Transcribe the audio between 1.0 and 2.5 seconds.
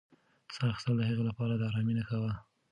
هغې لپاره د ارامۍ نښه وه.